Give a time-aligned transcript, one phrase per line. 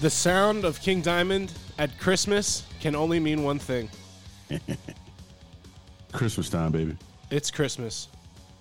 [0.00, 3.90] The sound of King Diamond at Christmas can only mean one thing.
[6.12, 6.96] Christmas time, baby.
[7.30, 8.08] It's Christmas.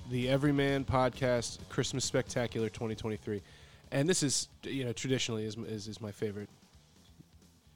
[0.09, 3.41] The Everyman Podcast Christmas Spectacular 2023.
[3.91, 6.49] And this is, you know, traditionally is, is, is my favorite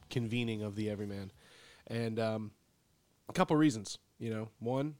[0.10, 1.32] convening of the Everyman.
[1.88, 2.52] And um,
[3.30, 4.50] a couple reasons, you know.
[4.60, 4.96] One,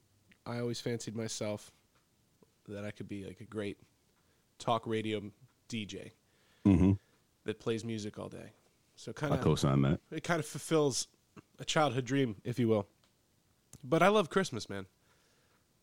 [0.46, 1.70] I always fancied myself
[2.70, 3.78] that I could be like a great
[4.58, 5.22] talk radio
[5.68, 6.12] DJ
[6.66, 6.94] Mm-hmm.
[7.46, 8.52] That plays music all day.
[8.96, 10.00] So kind of co-sign that.
[10.12, 11.08] it kind of fulfills
[11.60, 12.88] a childhood dream, if you will.
[13.84, 14.86] But I love Christmas, man,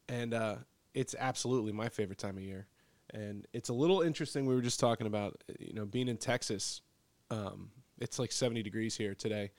[0.08, 0.56] and uh,
[0.94, 2.66] it's absolutely my favorite time of year.
[3.12, 4.47] And it's a little interesting.
[4.47, 6.83] We were just talking about, you know, being in Texas.
[7.31, 9.50] Um, it's like seventy degrees here today,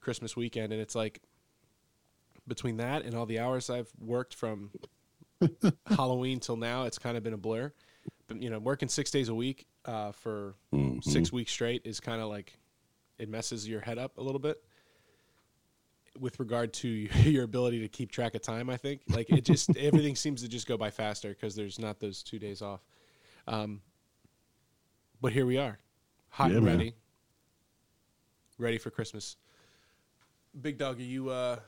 [0.00, 1.20] Christmas weekend, and it's like
[2.48, 4.70] between that and all the hours I've worked from
[5.86, 7.72] Halloween till now, it's kind of been a blur.
[8.26, 11.02] But you know, working six days a week uh, for Mhm.
[11.04, 12.58] six weeks straight is kind of like
[13.18, 14.62] it messes your head up a little bit
[16.18, 16.88] with regard to
[17.24, 18.68] your ability to keep track of time.
[18.70, 22.00] I think like it just everything seems to just go by faster because there's not
[22.00, 22.80] those two days off.
[23.46, 23.80] Um,
[25.20, 25.78] but here we are,
[26.28, 26.78] hot Yeah, and man.
[26.78, 26.94] ready,
[28.58, 29.36] ready for Christmas.
[30.60, 31.58] Big dog, are you uh,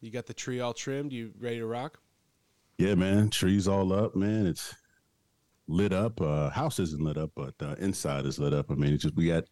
[0.00, 1.12] you got the tree all trimmed?
[1.12, 1.98] You ready to rock?
[2.78, 3.30] Yeah, man.
[3.30, 4.46] Trees all up, man.
[4.46, 4.74] It's
[5.68, 6.20] lit up.
[6.20, 8.70] Uh, house isn't lit up, but uh, inside is lit up.
[8.70, 9.44] I mean, it's just we got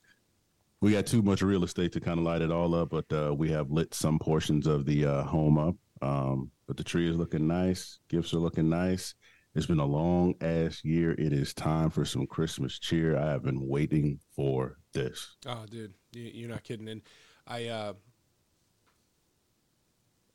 [0.81, 3.35] we got too much real estate to kind of light it all up, but uh,
[3.35, 5.77] we have lit some portions of the uh, home up.
[6.03, 7.99] Um, but the tree is looking nice.
[8.09, 9.15] Gifts are looking nice.
[9.55, 11.13] It's been a long ass year.
[11.13, 13.17] It is time for some Christmas cheer.
[13.17, 15.37] I have been waiting for this.
[15.47, 16.89] Oh, dude, you- you're not kidding.
[16.89, 17.03] And
[17.47, 17.93] I, uh,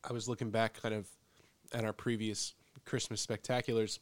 [0.09, 1.07] I was looking back kind of
[1.73, 2.55] at our previous
[2.85, 3.99] Christmas spectaculars,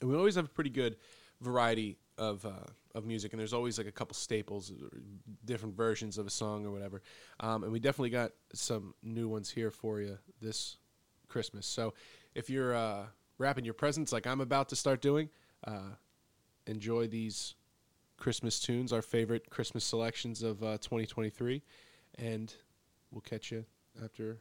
[0.00, 0.96] and we always have a pretty good
[1.40, 3.32] variety of uh, of music.
[3.32, 4.90] And there's always like a couple staples, or
[5.44, 7.02] different versions of a song or whatever.
[7.40, 10.76] Um, and we definitely got some new ones here for you this
[11.28, 11.66] Christmas.
[11.66, 11.94] So
[12.34, 13.06] if you're uh,
[13.38, 15.30] wrapping your presents like I'm about to start doing,
[15.66, 15.94] uh,
[16.66, 17.54] enjoy these
[18.16, 21.62] Christmas tunes, our favorite Christmas selections of uh, 2023,
[22.18, 22.52] and
[23.10, 23.64] we'll catch you
[24.04, 24.38] after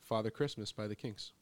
[0.00, 1.32] Father Christmas by the Kinks.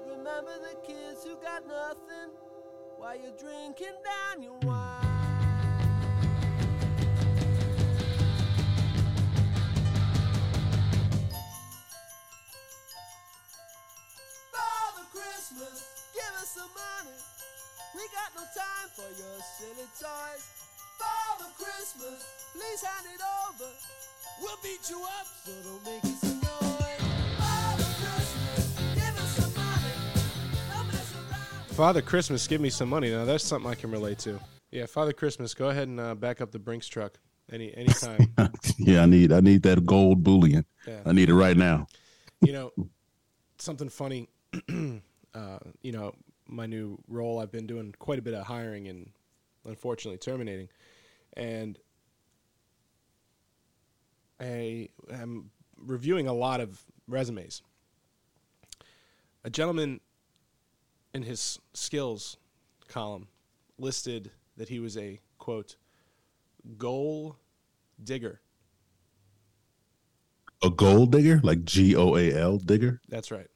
[0.00, 2.32] But remember the kids who got nothing
[2.96, 5.04] while you're drinking down your wine.
[14.52, 17.16] Father Christmas, give us some money.
[17.94, 20.46] We got no time for your silly toys.
[20.98, 23.70] Father Christmas, please hand it over.
[24.40, 26.29] We'll beat you up, so don't make us
[31.80, 33.10] Father Christmas, give me some money.
[33.10, 34.38] Now that's something I can relate to.
[34.70, 37.18] Yeah, Father Christmas, go ahead and uh, back up the Brinks truck
[37.50, 38.34] any anytime.
[38.76, 40.66] yeah, I need I need that gold bullion.
[40.86, 41.00] Yeah.
[41.06, 41.86] I need it right now.
[42.42, 42.70] you know,
[43.56, 44.28] something funny.
[45.34, 46.14] uh, you know,
[46.46, 49.12] my new role, I've been doing quite a bit of hiring and
[49.64, 50.68] unfortunately terminating,
[51.32, 51.78] and
[54.38, 57.62] I am reviewing a lot of resumes.
[59.44, 60.00] A gentleman
[61.14, 62.36] in his skills
[62.88, 63.28] column
[63.78, 65.76] listed that he was a quote
[66.76, 67.36] goal
[68.02, 68.40] digger.
[70.62, 73.00] A gold digger, like G O A L digger.
[73.08, 73.46] That's right.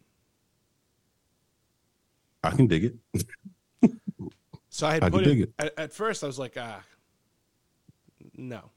[2.42, 2.94] I can dig it.
[4.70, 5.52] So I had I put it, it.
[5.56, 6.24] At, at first.
[6.24, 6.82] I was like, ah,
[8.36, 8.72] no,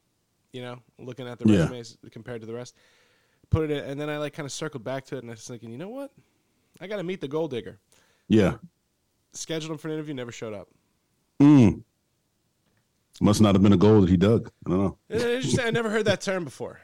[0.54, 1.62] you know, looking at the Yeah.
[1.62, 2.76] resumes compared to the rest.
[3.50, 5.34] Put it, in, and then I like kind of circled back to it, and I
[5.34, 6.12] was thinking, you know what?
[6.80, 7.80] I got to meet the gold digger.
[8.28, 8.56] Yeah.
[9.34, 10.68] Scheduled him for an interview, never showed up.
[11.42, 11.84] Mm.
[13.22, 14.52] Must not have been a goal that he dug.
[14.66, 14.98] I don't know.
[15.10, 16.80] And I I never heard that term before.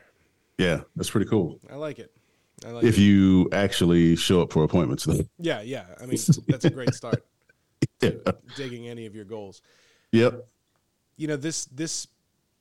[0.57, 1.59] Yeah, that's pretty cool.
[1.71, 2.11] I like it.
[2.65, 3.01] I like If it.
[3.01, 5.19] you actually show up for appointments, though.
[5.39, 5.85] yeah, yeah.
[6.01, 6.17] I mean,
[6.47, 7.23] that's a great start.
[8.01, 8.11] Yeah.
[8.55, 9.61] Digging any of your goals.
[10.13, 10.45] Yep.
[11.17, 12.07] you know this this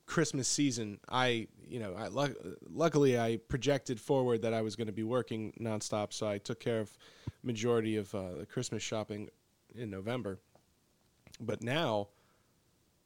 [0.06, 2.32] Christmas season, I you know I luck,
[2.68, 6.60] luckily I projected forward that I was going to be working nonstop, so I took
[6.60, 6.96] care of
[7.42, 9.28] majority of uh, the Christmas shopping
[9.74, 10.38] in November.
[11.40, 12.08] But now,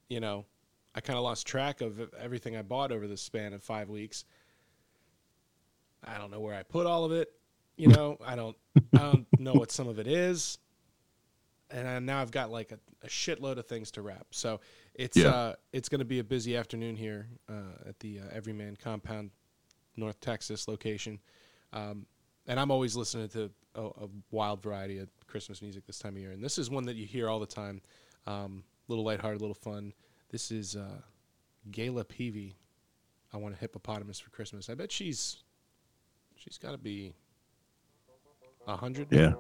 [0.09, 0.47] you know,
[0.95, 4.25] I kind of lost track of everything I bought over the span of five weeks.
[6.05, 7.33] I don't know where I put all of it.
[7.77, 8.57] You know, I don't
[8.95, 10.59] I don't know what some of it is
[11.71, 14.27] and I, now I've got like a, a shitload of things to wrap.
[14.31, 14.61] So
[14.99, 15.29] it's Yeah.
[15.29, 19.31] uh, it's going to be a busy afternoon here uh, at the uh, Everyman Compound,
[19.97, 21.21] North Texas location,
[21.73, 22.07] um,
[22.47, 26.21] and I'm always listening to a, a wild variety of Christmas music this time of
[26.21, 26.33] year.
[26.33, 27.83] And this is one that you hear all the time,
[28.27, 29.93] um, little lighthearted, a little fun.
[30.31, 31.01] This is uh,
[31.71, 32.55] Gayla Peevey.
[33.33, 34.71] I want a hippopotamus for Christmas.
[34.71, 35.43] I bet she's
[36.37, 37.13] she's got to be
[38.67, 39.09] a hundred.
[39.11, 39.35] Yeah.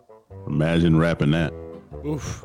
[0.47, 1.53] Imagine rapping that.
[2.05, 2.45] Oof.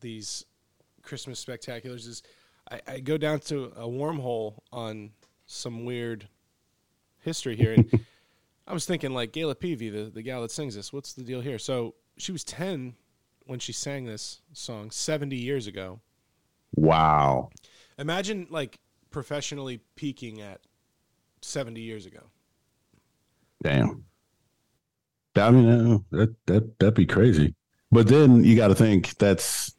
[0.00, 0.44] these
[1.02, 2.22] Christmas spectaculars is
[2.70, 5.10] I, I go down to a wormhole on
[5.46, 6.28] some weird
[7.20, 7.90] history here, and
[8.66, 10.92] I was thinking like Gayla Peevey, the the gal that sings this.
[10.92, 11.58] What's the deal here?
[11.58, 12.94] So she was ten
[13.46, 16.00] when she sang this song seventy years ago.
[16.74, 17.50] Wow.
[17.98, 18.78] Imagine like
[19.10, 20.60] professionally peaking at
[21.40, 22.24] seventy years ago.
[23.62, 24.04] Damn.
[25.36, 27.54] I mean, that that that'd be crazy.
[27.90, 29.74] But then you got to think that's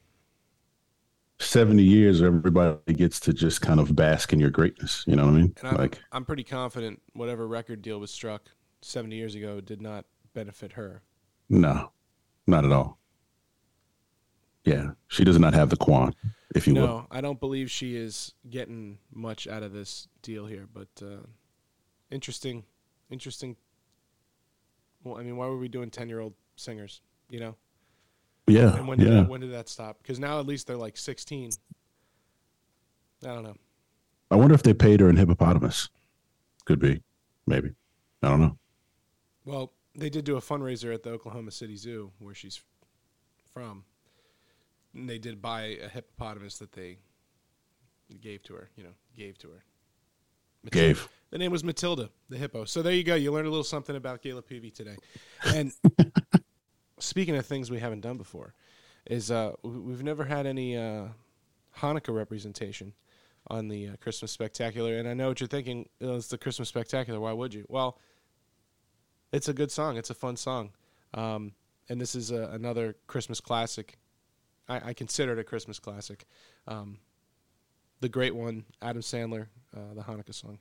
[1.39, 2.21] seventy years.
[2.21, 5.03] Everybody gets to just kind of bask in your greatness.
[5.07, 5.55] You know what I mean?
[5.59, 8.49] And I'm, like, I'm pretty confident whatever record deal was struck
[8.81, 11.01] 70 years ago did not benefit her.
[11.49, 11.91] no,
[12.47, 12.97] not at all.
[14.65, 16.13] Yeah, she does not have the quan,
[16.53, 16.87] if you will.
[16.87, 21.25] No, I don't believe she is getting much out of this deal here, but uh,
[22.11, 22.65] interesting,
[23.09, 23.55] interesting.
[25.03, 27.55] Well, I mean, why were we doing 10 year old singers, you know?
[28.49, 29.13] Yeah, And when did, yeah.
[29.21, 29.97] that, when did that stop?
[30.01, 31.51] Because now at least they're like 16.
[33.23, 33.55] I don't know.
[34.31, 35.89] I wonder if they paid her in hippopotamus.
[36.65, 37.01] Could be,
[37.47, 37.73] maybe.
[38.21, 38.57] I don't know.
[39.45, 42.61] Well, they did do a fundraiser at the Oklahoma City Zoo, where she's
[43.53, 43.83] from.
[44.93, 46.99] And they did buy a hippopotamus that they
[48.21, 48.69] gave to her.
[48.75, 49.63] You know, gave to her.
[50.69, 51.07] Gave.
[51.31, 52.65] The name was Matilda, the hippo.
[52.65, 53.15] So there you go.
[53.15, 54.97] You learned a little something about Gayla Peevey today.
[55.45, 55.71] And
[56.99, 58.53] speaking of things we haven't done before,
[59.05, 61.07] is uh, we- we've never had any uh,
[61.77, 62.93] Hanukkah representation
[63.47, 64.97] on the uh, Christmas Spectacular.
[64.97, 65.87] And I know what you're thinking.
[66.01, 67.19] "Oh, It's the Christmas Spectacular.
[67.19, 67.65] Why would you?
[67.69, 67.97] Well,
[69.31, 69.97] it's a good song.
[69.97, 70.71] It's a fun song.
[71.13, 71.53] Um,
[71.87, 73.97] and this is uh, another Christmas classic.
[74.67, 76.25] I, I consider it a Christmas classic.
[76.67, 76.99] Um,
[78.01, 80.59] the great one, Adam Sandler, uh, the Hanukkah song.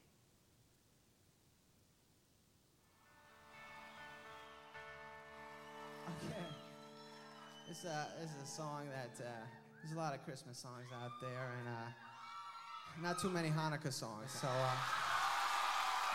[7.71, 9.31] It's a, it's a song that, uh,
[9.83, 14.31] there's a lot of Christmas songs out there, and uh, not too many Hanukkah songs.
[14.31, 14.75] So, uh,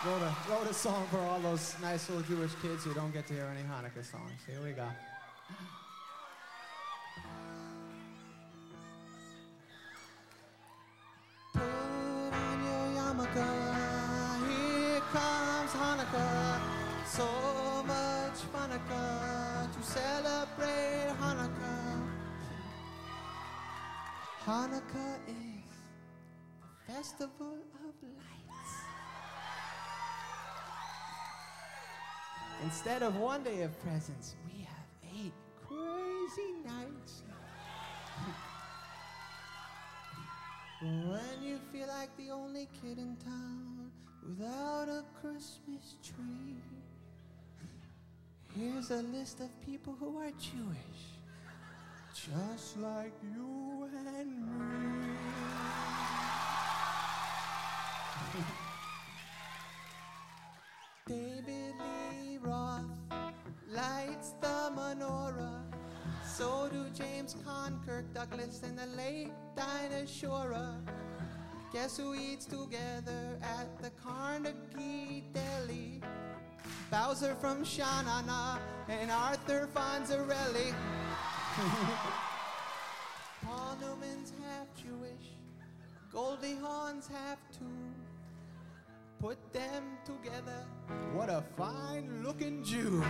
[0.05, 3.27] wrote, a, wrote a song for all those nice little Jewish kids who don't get
[3.27, 4.31] to hear any Hanukkah songs.
[4.47, 4.87] Here we go.
[24.45, 25.71] Hanukkah is
[26.59, 28.73] the festival of lights.
[32.63, 35.33] Instead of one day of presents, we have eight
[35.65, 37.23] crazy nights.
[40.81, 43.91] When you feel like the only kid in town
[44.27, 46.57] without a Christmas tree,
[48.57, 51.22] here's a list of people who are Jewish,
[52.13, 55.15] just like you and me.
[61.07, 62.85] David Lee Roth
[63.67, 65.63] lights the menorah.
[66.23, 70.77] So do James Caan Kirk Douglas, and the late Dinah Shora.
[71.73, 76.01] Guess who eats together at the Carnegie Deli?
[76.91, 80.75] Bowser from Sha Na Na and Arthur Fonzarelli.
[83.45, 85.37] Paul Newman's half Jewish,
[86.11, 87.93] Goldie Hawn's half too.
[89.19, 90.65] Put them together,
[91.13, 93.03] what a fine looking Jew.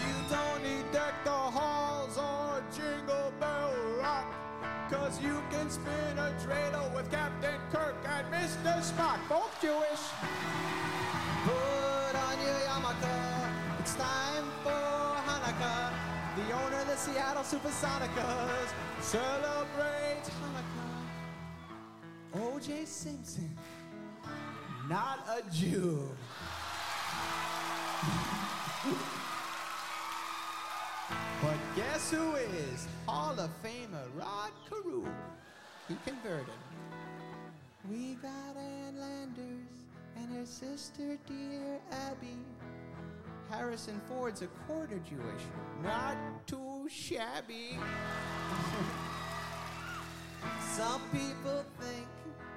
[0.00, 4.26] You don't need deck the halls or jingle bell rock.
[4.90, 8.82] Cause you can spin a dreidel with Captain Kirk and Mr.
[8.82, 10.00] Spock, both Jewish.
[11.44, 11.89] Put on your yarmulke,
[13.90, 15.92] it's time for Hanukkah.
[16.36, 20.94] The owner of the Seattle Supersonicas celebrates Hanukkah.
[22.54, 22.84] O.J.
[22.84, 23.50] Simpson,
[24.88, 26.08] not a Jew.
[31.42, 35.04] But guess who is Hall of Famer Rod Carew?
[35.88, 36.46] He converted.
[37.90, 39.82] We got Ann Landers
[40.16, 42.38] and her sister, dear Abby.
[43.50, 45.42] Harrison Ford's a quarter Jewish,
[45.82, 46.16] not
[46.46, 47.78] too shabby.
[50.60, 52.06] Some people think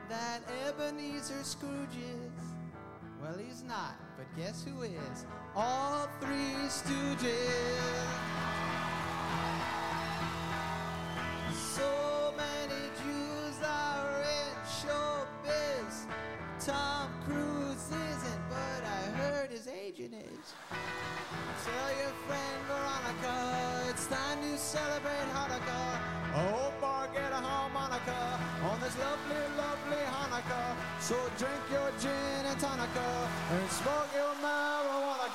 [0.08, 2.44] that Ebenezer Scrooge is.
[3.22, 5.26] Well, he's not, but guess who is?
[5.56, 8.33] All three stooges.
[31.04, 35.28] So drink your gin and tonica and smoke your marijuana.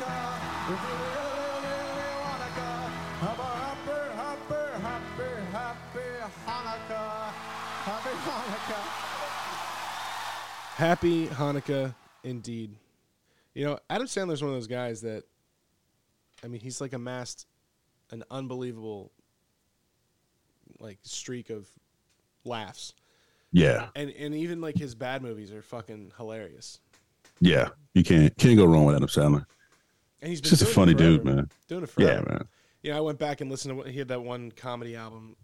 [0.64, 2.72] If you really, really wanna go,
[3.20, 6.08] have a happy, happy, happy, happy
[6.46, 7.32] Hanukkah.
[7.84, 8.84] Happy Hanukkah.
[10.76, 11.94] Happy Hanukkah,
[12.24, 12.74] indeed.
[13.52, 15.24] You know, Adam Sandler's one of those guys that,
[16.42, 17.46] I mean, he's like amassed
[18.10, 19.12] an unbelievable,
[20.80, 21.68] like streak of
[22.44, 22.94] laughs,
[23.52, 26.80] Yeah, and and even like his bad movies are fucking hilarious.
[27.40, 27.68] yeah.
[27.94, 29.46] You can't can't go wrong with Adam Sandler.
[30.20, 31.48] And he's been Just a funny dude, man.
[31.68, 32.46] Doing it Yeah, man.
[32.82, 35.36] You know, I went back and listened to what he had that one comedy album,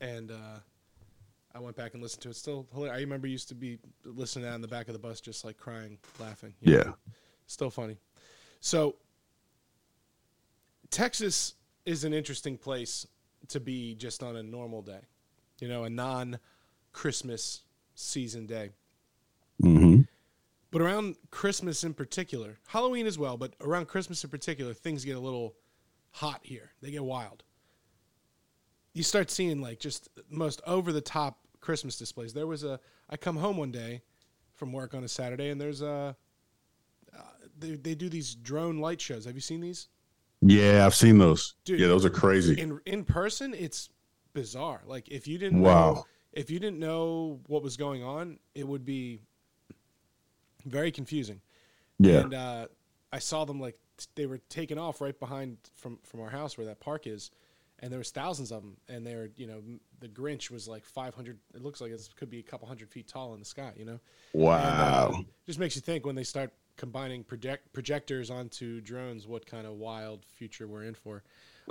[0.00, 0.60] and uh,
[1.54, 2.36] I went back and listened to it.
[2.36, 2.96] Still hilarious.
[2.96, 5.44] I remember used to be listening to that in the back of the bus, just
[5.44, 6.54] like crying, laughing.
[6.60, 6.78] you know?
[6.78, 6.92] Yeah,
[7.46, 7.96] still funny.
[8.60, 8.96] So,
[10.90, 11.54] Texas
[11.86, 13.06] is an interesting place
[13.48, 15.00] to be just on a normal day,
[15.60, 16.38] you know, a non
[16.92, 17.62] Christmas
[17.94, 18.70] season day.
[19.60, 20.02] hmm
[20.70, 25.16] But around Christmas in particular, Halloween as well, but around Christmas in particular, things get
[25.16, 25.54] a little
[26.12, 26.70] hot here.
[26.82, 27.44] They get wild.
[28.94, 32.32] You start seeing like just most over the top Christmas displays.
[32.32, 34.02] There was a I come home one day
[34.54, 36.16] from work on a Saturday and there's a
[37.16, 37.20] uh,
[37.58, 39.24] they, they do these drone light shows.
[39.24, 39.88] Have you seen these?
[40.40, 40.84] yeah.
[40.86, 41.54] I've seen those.
[41.64, 41.80] Dude.
[41.80, 42.60] yeah, those are crazy.
[42.60, 43.88] In in person, it's
[44.34, 44.82] bizarre.
[44.86, 45.92] Like if you didn't Wow.
[45.94, 46.04] know,
[46.38, 49.18] if you didn't know what was going on, it would be
[50.64, 51.40] very confusing.
[51.98, 52.66] Yeah, And uh,
[53.12, 53.76] I saw them like
[54.14, 57.32] they were taken off right behind from from our house where that park is,
[57.80, 58.76] and there was thousands of them.
[58.88, 59.60] And they were, you know,
[59.98, 61.38] the Grinch was like 500.
[61.54, 63.72] It looks like it could be a couple hundred feet tall in the sky.
[63.76, 64.00] You know,
[64.32, 65.08] wow.
[65.08, 69.44] And, uh, just makes you think when they start combining project projectors onto drones, what
[69.44, 71.24] kind of wild future we're in for.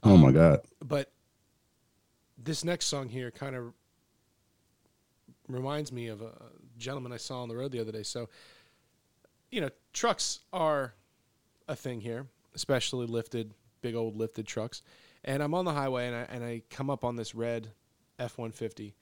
[0.03, 0.59] oh my god.
[0.83, 1.13] But
[2.37, 3.73] this next song here kind of
[5.47, 6.31] reminds me of a
[6.77, 8.03] gentleman I saw on the road the other day.
[8.03, 8.29] So,
[9.51, 10.93] you know, trucks are
[11.67, 14.81] a thing here, especially lifted, big old lifted trucks.
[15.23, 17.71] And I'm on the highway and I, and I come up on this red
[18.19, 18.95] F 150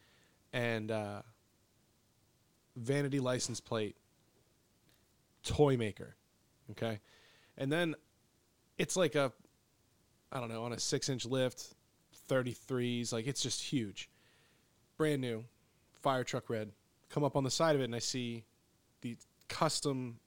[0.53, 1.21] and uh,
[2.75, 3.95] vanity license plate,
[5.43, 6.15] toy maker.
[6.71, 6.99] Okay.
[7.57, 7.95] And then
[8.77, 9.31] it's like a,
[10.31, 11.73] I don't know, on a six inch lift,
[12.29, 13.13] 33s.
[13.13, 14.09] Like it's just huge.
[14.97, 15.43] Brand new,
[16.05, 16.71] fire truck red.
[17.09, 18.43] Come up on the side of it and I see
[19.01, 19.17] the
[19.49, 20.19] custom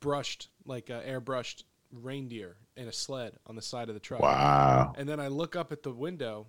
[0.00, 4.20] brushed, like uh, airbrushed reindeer in a sled on the side of the truck.
[4.20, 4.92] Wow.
[4.98, 6.46] And then I look up at the window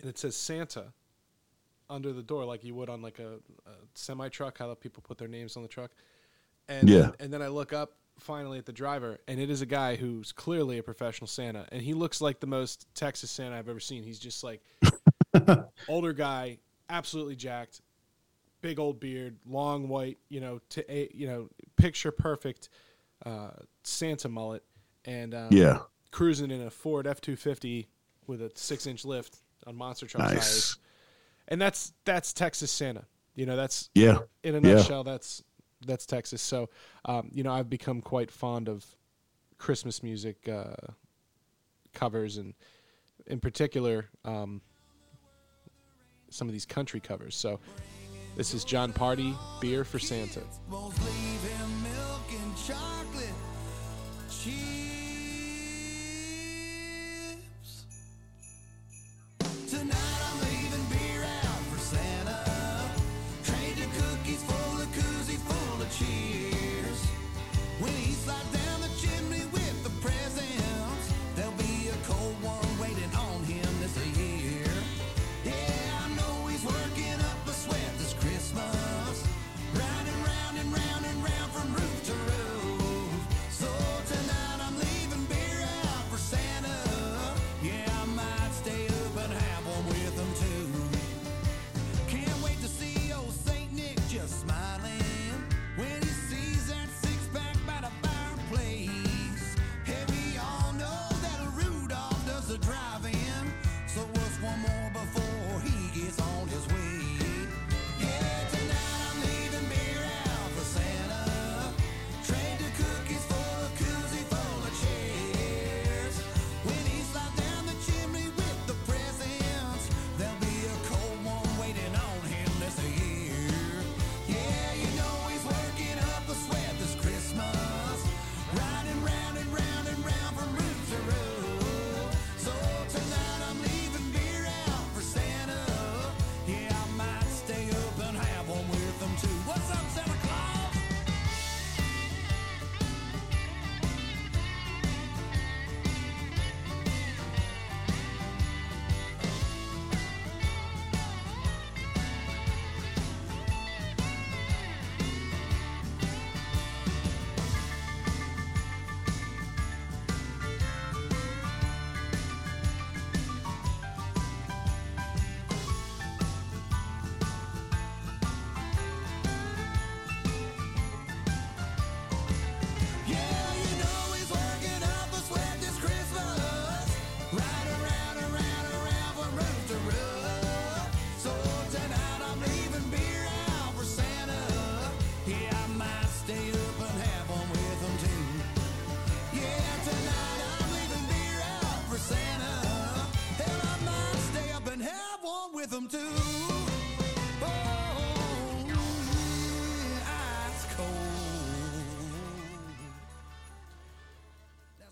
[0.00, 0.92] and it says Santa
[1.90, 3.34] under the door, like you would on like a,
[3.66, 5.90] a semi truck, how people put their names on the truck.
[6.68, 7.10] And Yeah.
[7.18, 10.32] and then I look up finally at the driver, and it is a guy who's
[10.32, 14.02] clearly a professional Santa, and he looks like the most Texas Santa I've ever seen.
[14.02, 14.60] He's just like
[15.88, 17.80] older guy, absolutely jacked,
[18.60, 22.68] big old beard, long white, you know, to a you know, picture perfect
[23.26, 23.50] uh,
[23.82, 24.62] Santa mullet,
[25.04, 25.78] and um, Yeah.
[26.10, 27.88] cruising in a Ford F two fifty
[28.26, 30.34] with a six inch lift on monster truck Nice.
[30.34, 30.78] tires,
[31.48, 33.04] and that's that's Texas Santa.
[33.34, 34.18] You know, that's Yeah.
[34.42, 34.74] in a Yeah.
[34.74, 35.04] nutshell.
[35.04, 35.42] That's
[35.86, 36.42] that's Texas.
[36.42, 36.70] So,
[37.04, 38.84] um, you know, I've become quite fond of
[39.58, 40.74] Christmas music uh,
[41.94, 42.54] covers, and
[43.26, 44.60] in particular, um,
[46.30, 47.34] some of these country covers.
[47.36, 47.60] So,
[48.36, 50.42] this is Jon Pardi, "Beer for Santa."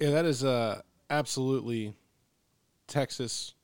[0.06, 1.92] Yeah, that is uh, absolutely
[2.86, 3.54] Texas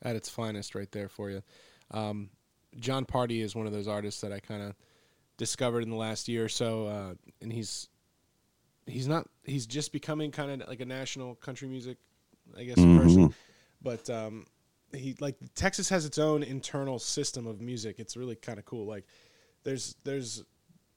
[0.00, 1.42] at its finest right there for you.
[1.90, 2.30] Um,
[2.78, 4.76] Jon Pardi is one of those artists that I kind of
[5.36, 7.88] discovered in the last year or so, uh, and he's
[8.86, 11.98] he's not he's just becoming kind of like a national country music,
[12.56, 13.34] I guess, person.
[13.82, 14.46] But um,
[14.94, 17.96] he like Texas has its own internal system of music.
[17.98, 18.86] It's really kind of cool.
[18.86, 19.06] Like
[19.64, 20.44] there's there's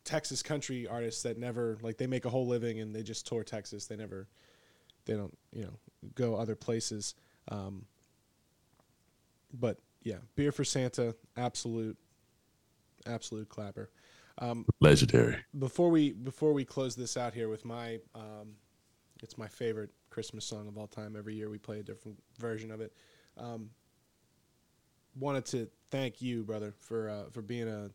[0.09, 3.43] Texas country artists that never like they make a whole living and they just tour
[3.43, 3.85] Texas.
[3.85, 4.27] They never
[5.05, 5.73] they don't you know
[6.15, 7.13] go other places.
[7.49, 7.85] Um,
[9.53, 11.95] but yeah, beer for Santa, absolute,
[13.05, 13.91] absolute clapper.
[14.39, 15.37] Um, Legendary.
[15.59, 18.55] Before we before we close this out here with my, um,
[19.21, 21.15] it's my favorite Christmas song of all time.
[21.15, 22.93] Every year we play a different version of it.
[23.37, 23.69] Um,
[25.15, 27.91] wanted to thank you, brother, for uh, for being a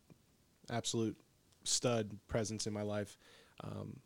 [0.71, 1.17] absolute
[1.65, 3.17] stud presence in my life.
[3.63, 3.97] Um,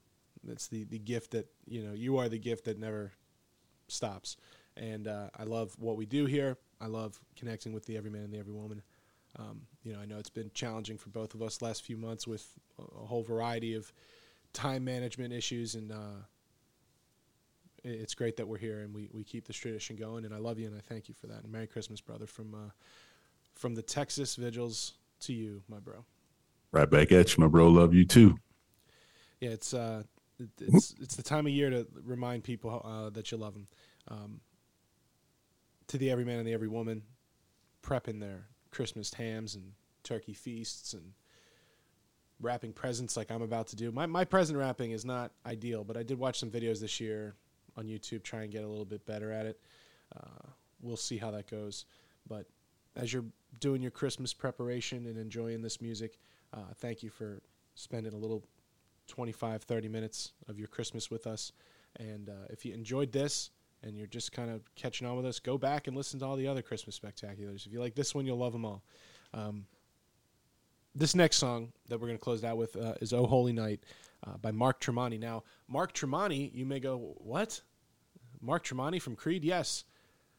[0.46, 3.12] it's the the gift that you know you are the gift that never
[3.88, 4.36] stops,
[4.76, 6.56] and uh, I love what we do here.
[6.80, 8.82] I love connecting with the every man and the every woman.
[9.38, 12.26] Um, you know, I know it's been challenging for both of us last few months
[12.26, 12.46] with
[12.78, 13.92] a whole variety of
[14.52, 16.22] time management issues, and uh,
[17.84, 20.24] it's great that we're here and we, we keep this tradition going.
[20.24, 21.42] And I love you and I thank you for that.
[21.42, 22.70] And Merry Christmas, brother, from uh,
[23.54, 26.04] from the Texas Vigils to you, my bro.
[26.70, 27.68] Right back at you, my bro.
[27.68, 28.38] Love you too.
[29.40, 30.02] Yeah, it's uh,
[30.60, 33.66] it's it's the time of year to remind people uh, that you love them.
[34.08, 34.40] Um,
[35.88, 37.02] to the every man and the every woman,
[37.82, 41.12] prepping their Christmas hams and turkey feasts and
[42.40, 43.90] wrapping presents like I'm about to do.
[43.90, 47.34] My my present wrapping is not ideal, but I did watch some videos this year
[47.76, 49.60] on YouTube, try and get a little bit better at it.
[50.14, 50.48] Uh,
[50.80, 51.84] we'll see how that goes.
[52.28, 52.46] But
[52.96, 53.24] as you're
[53.60, 56.18] doing your Christmas preparation and enjoying this music,
[56.52, 57.40] uh, thank you for
[57.74, 58.44] spending a little
[59.08, 61.52] 25, 30 minutes of your Christmas with us.
[61.98, 63.50] And uh, if you enjoyed this
[63.82, 66.36] and you're just kind of catching on with us, go back and listen to all
[66.36, 67.66] the other Christmas spectaculars.
[67.66, 68.82] If you like this one, you'll love them all.
[69.34, 69.66] Um,
[70.94, 73.84] this next song that we're going to close out with uh, is "Oh Holy Night"
[74.26, 75.20] uh, by Mark Tremonti.
[75.20, 77.60] Now, Mark Tremonti, you may go, "What?
[78.40, 79.84] Mark Tremonti from Creed?" Yes,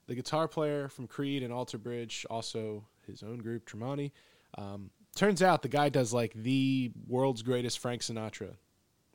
[0.07, 4.11] the guitar player from Creed and Alter Bridge, also his own group Tremonti.
[4.57, 8.53] Um, turns out the guy does like the world's greatest Frank Sinatra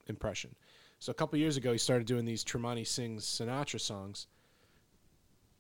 [0.07, 0.55] impression.
[0.99, 4.27] So a couple years ago, he started doing these Tremonti sings Sinatra songs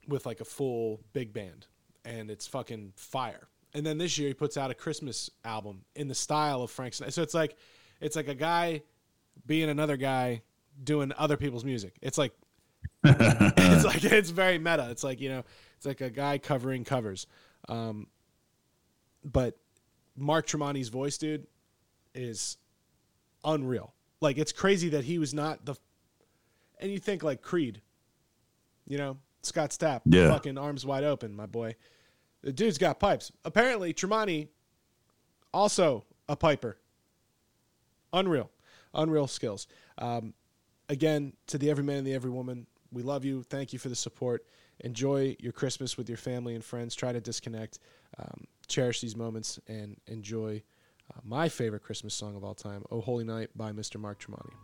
[0.07, 1.67] with like a full big band,
[2.05, 3.49] and it's fucking fire.
[3.73, 6.93] And then this year, he puts out a Christmas album in the style of Frank
[6.93, 7.13] Sinatra.
[7.15, 7.57] So it's like,
[8.03, 8.83] it's like a guy
[9.47, 10.43] being another guy
[10.83, 11.95] doing other people's music.
[12.03, 12.35] It's like
[13.05, 14.89] it's like it's very meta.
[14.91, 15.43] It's like you know,
[15.79, 17.27] it's like a guy covering covers.
[17.67, 18.09] Um,
[19.25, 19.57] but
[20.17, 21.47] Mark Tremonti's voice, dude,
[22.15, 22.57] is
[23.45, 23.93] unreal.
[24.21, 25.75] Like it's crazy that he was not the.
[26.81, 27.81] And you think like Creed,
[28.87, 30.29] you know, Scott Stapp, Yeah.
[30.31, 31.77] fucking arms wide open, my boy.
[32.43, 33.33] The dude's got pipes.
[33.45, 34.49] Apparently, Tremonti,
[35.53, 36.77] also a piper.
[38.13, 38.51] Unreal,
[38.93, 39.67] unreal skills.
[39.99, 40.35] Um,
[40.89, 43.43] again, to the every man and the every woman, we love you.
[43.43, 44.47] Thank you for the support.
[44.81, 46.95] Enjoy your Christmas with your family and friends.
[46.95, 47.79] Try to disconnect.
[48.19, 50.63] Um, cherish these moments and enjoy
[51.15, 54.01] uh, my favorite Christmas song of all time, "Oh Holy Night" by Mr.
[54.01, 54.55] Mark Tremonti.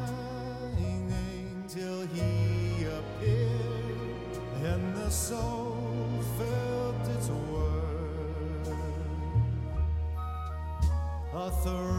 [1.68, 8.72] till he appeared and the soul felt its worth.
[11.32, 11.97] A thrill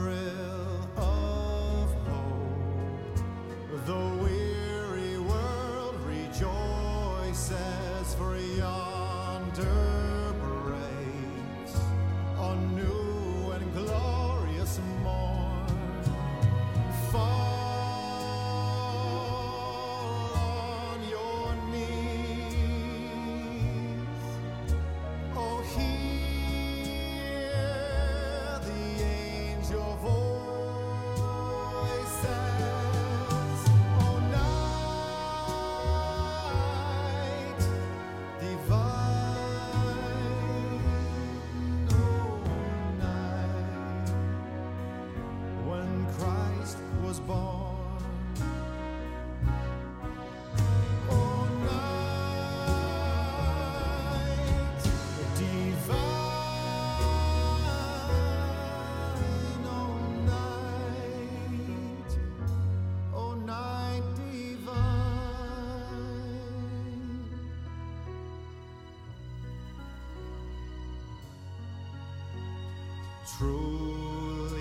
[73.40, 74.60] Truly,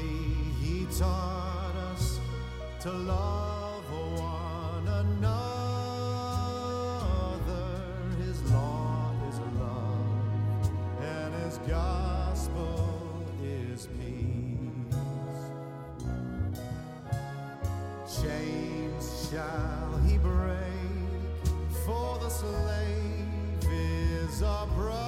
[0.62, 2.20] he taught us
[2.82, 5.34] to love one another.
[8.18, 10.70] His law is love,
[11.02, 15.42] and his gospel is peace.
[18.22, 21.42] Chains shall he break,
[21.84, 25.07] for the slave is a brother.